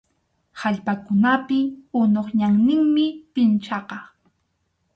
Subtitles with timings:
[0.67, 1.59] Allpakunapi
[2.01, 3.97] unup ñanninmi pinchaqa.